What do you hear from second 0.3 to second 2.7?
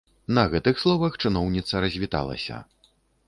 На гэтых словах чыноўніца развіталася.